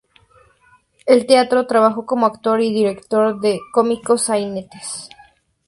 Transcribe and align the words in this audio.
En 1.05 1.27
teatro 1.27 1.67
trabajó 1.67 2.07
como 2.07 2.25
actor 2.25 2.59
y 2.61 2.73
director 2.73 3.39
de 3.39 3.59
cómicos 3.71 4.23
sainetes. 4.23 5.09